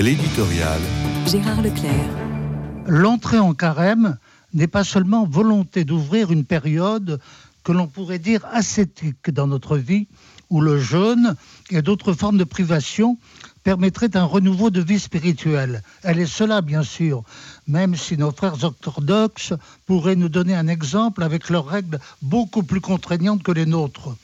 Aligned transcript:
L'éditorial. 0.00 0.80
Gérard 1.26 1.60
Leclerc. 1.60 2.08
L'entrée 2.86 3.40
en 3.40 3.52
carême 3.52 4.16
n'est 4.54 4.68
pas 4.68 4.84
seulement 4.84 5.26
volonté 5.26 5.84
d'ouvrir 5.84 6.30
une 6.30 6.44
période 6.44 7.18
que 7.64 7.72
l'on 7.72 7.88
pourrait 7.88 8.20
dire 8.20 8.46
ascétique 8.52 9.30
dans 9.32 9.48
notre 9.48 9.76
vie, 9.76 10.06
où 10.50 10.60
le 10.60 10.78
jeûne 10.78 11.34
et 11.70 11.82
d'autres 11.82 12.12
formes 12.12 12.38
de 12.38 12.44
privation 12.44 13.18
permettraient 13.64 14.16
un 14.16 14.22
renouveau 14.22 14.70
de 14.70 14.80
vie 14.80 15.00
spirituelle. 15.00 15.82
Elle 16.04 16.20
est 16.20 16.26
cela, 16.26 16.60
bien 16.60 16.84
sûr, 16.84 17.24
même 17.66 17.96
si 17.96 18.16
nos 18.16 18.30
frères 18.30 18.62
orthodoxes 18.62 19.52
pourraient 19.84 20.14
nous 20.14 20.28
donner 20.28 20.54
un 20.54 20.68
exemple 20.68 21.24
avec 21.24 21.50
leurs 21.50 21.66
règles 21.66 21.98
beaucoup 22.22 22.62
plus 22.62 22.80
contraignantes 22.80 23.42
que 23.42 23.52
les 23.52 23.66
nôtres. 23.66 24.16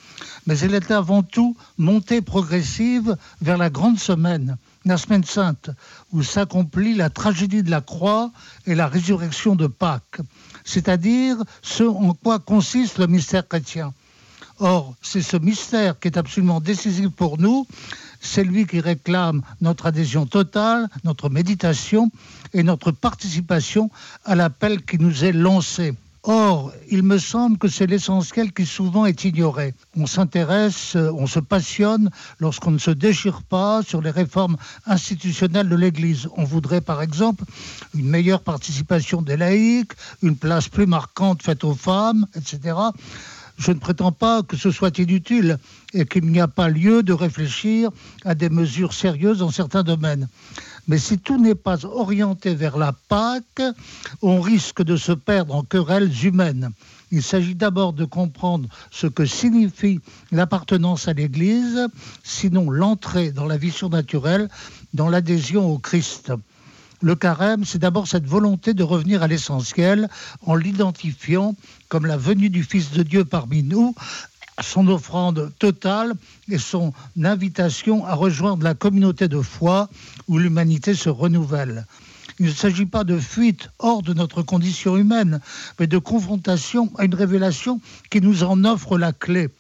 Mais 0.47 0.59
elle 0.59 0.75
est 0.75 0.91
avant 0.91 1.23
tout 1.23 1.57
montée 1.79 2.21
progressive 2.21 3.17
vers 3.41 3.59
la 3.59 3.71
grande 3.71 3.99
semaine, 3.99 4.57
la 4.85 4.99
semaine 4.99 5.25
sainte, 5.25 5.71
où 6.13 6.23
s'accomplit 6.23 6.95
la 6.95 7.11
tragédie 7.11 7.63
de 7.63 7.71
la 7.71 7.81
croix 7.81 8.31
et 8.67 8.75
la 8.75 8.87
résurrection 8.87 9.57
de 9.57 9.67
Pâques, 9.67 10.21
c'est-à-dire 10.65 11.37
ce 11.63 11.85
en 11.85 12.15
quoi 12.15 12.39
consiste 12.39 12.99
le 12.99 13.07
mystère 13.07 13.49
chrétien. 13.49 13.93
Or, 14.59 14.95
c'est 15.03 15.23
ce 15.23 15.37
mystère 15.37 15.99
qui 15.99 16.09
est 16.09 16.17
absolument 16.17 16.61
décisif 16.61 17.09
pour 17.11 17.39
nous, 17.39 17.67
c'est 18.21 18.45
lui 18.45 18.67
qui 18.67 18.81
réclame 18.81 19.43
notre 19.61 19.87
adhésion 19.87 20.27
totale, 20.27 20.89
notre 21.03 21.29
méditation 21.29 22.11
et 22.53 22.63
notre 22.63 22.93
participation 22.93 23.91
à 24.25 24.35
l'appel 24.35 24.83
qui 24.85 24.99
nous 24.99 25.25
est 25.25 25.33
lancé. 25.33 25.95
Or, 26.27 26.73
il 26.91 27.03
me 27.03 27.19
semble 27.19 27.59
que 27.59 27.69
c'est 27.69 27.87
l'essentiel 27.87 28.55
qui 28.55 28.65
souvent 28.65 29.05
est 29.05 29.25
ignoré. 29.25 29.75
On 29.95 30.07
s'intéresse, 30.07 30.97
on 30.97 31.27
se 31.27 31.39
passionne 31.39 32.09
lorsqu'on 32.41 32.71
ne 32.71 32.79
se 32.79 32.91
déchire 32.91 33.43
pas 33.43 33.83
sur 33.83 34.01
les 34.01 34.11
réformes 34.11 34.57
institutionnelles 34.87 35.69
de 35.69 35.77
l'Église. 35.77 36.27
On 36.39 36.45
voudrait 36.45 36.81
par 36.81 37.03
exemple 37.03 37.45
une 37.95 38.09
meilleure 38.09 38.41
participation 38.41 39.21
des 39.21 39.37
laïcs, 39.37 39.93
une 40.23 40.37
place 40.37 40.71
plus 40.71 40.87
marquante 40.87 41.43
faite 41.43 41.63
aux 41.63 41.75
femmes, 41.75 42.27
etc 42.35 42.73
je 43.59 43.73
ne 43.73 43.79
prétends 43.79 44.13
pas 44.13 44.43
que 44.43 44.57
ce 44.57 44.71
soit 44.71 44.99
inutile 44.99 45.59
et 45.93 46.07
qu'il 46.07 46.27
n'y 46.27 46.41
a 46.41 46.49
pas 46.49 46.69
lieu 46.69 47.03
de 47.03 47.13
réfléchir 47.13 47.91
à 48.25 48.35
des 48.35 48.49
mesures 48.49 48.93
sérieuses 48.93 49.39
dans 49.39 49.51
certains 49.51 49.83
domaines. 49.83 50.29
Mais 50.87 50.99
si 50.99 51.19
tout 51.19 51.41
n'est 51.41 51.55
pas 51.55 51.85
orienté 51.87 52.55
vers 52.55 52.77
la 52.77 52.93
Pâque, 52.93 53.63
on 54.23 54.41
risque 54.41 54.83
de 54.83 54.97
se 54.97 55.13
perdre 55.13 55.55
en 55.55 55.63
querelles 55.63 56.13
humaines. 56.25 56.71
Il 57.11 57.23
s'agit 57.23 57.55
d'abord 57.55 57.93
de 57.93 58.05
comprendre 58.05 58.69
ce 58.91 59.07
que 59.07 59.25
signifie 59.25 60.01
l'appartenance 60.33 61.09
à 61.09 61.13
l'Église, 61.13 61.89
sinon 62.23 62.71
l'entrée 62.71 63.31
dans 63.31 63.47
la 63.47 63.57
vie 63.57 63.71
surnaturelle, 63.71 64.49
dans 64.95 65.09
l'adhésion 65.09 65.71
au 65.71 65.79
Christ. 65.79 66.33
Le 67.01 67.15
carême, 67.15 67.65
c'est 67.65 67.79
d'abord 67.79 68.09
cette 68.09 68.27
volonté 68.27 68.73
de 68.73 68.83
revenir 68.83 69.23
à 69.23 69.27
l'essentiel 69.27 70.09
en 70.47 70.55
l'identifiant 70.55 71.55
comme 71.89 72.07
la 72.07 72.17
venue 72.17 72.51
du 72.51 72.63
Fils 72.63 72.93
de 72.93 73.03
Dieu 73.03 73.25
parmi 73.25 73.63
nous, 73.63 73.95
son 74.63 74.87
offrande 74.89 75.53
totale 75.59 76.15
et 76.49 76.59
son 76.59 76.93
invitation 77.23 78.05
à 78.07 78.15
rejoindre 78.15 78.65
la 78.65 78.75
communauté 78.75 79.29
de 79.29 79.41
foi 79.41 79.89
où 80.29 80.39
l'humanité 80.39 80.95
se 80.95 81.09
renouvelle. 81.09 81.87
Il 82.41 82.47
ne 82.47 82.53
s'agit 82.53 82.87
pas 82.87 83.05
de 83.05 83.19
fuite 83.19 83.71
hors 83.79 84.03
de 84.03 84.13
notre 84.13 84.43
condition 84.43 84.97
humaine, 84.97 85.41
mais 85.79 85.87
de 85.87 85.99
confrontation 85.99 86.91
à 86.99 87.05
une 87.05 87.15
révélation 87.15 87.81
qui 88.11 88.21
nous 88.21 88.43
en 88.43 88.65
offre 88.65 88.99
la 88.99 89.13
clé. 89.13 89.51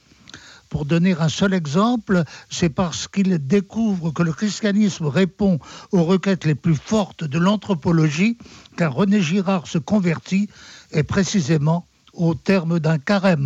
Pour 0.71 0.85
donner 0.85 1.15
un 1.21 1.29
seul 1.29 1.55
exemple, 1.55 2.25
c'est 2.51 2.69
parce 2.69 3.07
qu'il 3.07 3.39
découvre 3.47 4.11
que 4.11 4.25
le 4.25 4.33
christianisme 4.33 5.07
répond 5.07 5.61
aux 5.93 6.03
requêtes 6.03 6.47
les 6.47 6.57
plus 6.57 6.75
fortes 6.75 7.23
de 7.23 7.39
l'anthropologie 7.39 8.39
qu'un 8.77 8.89
René 8.89 9.23
Girard 9.23 9.69
se 9.69 9.79
convertit, 9.79 10.49
et 10.91 11.05
précisément 11.05 11.87
au 12.13 12.35
terme 12.35 12.81
d'un 12.81 12.99
carême. 12.99 13.43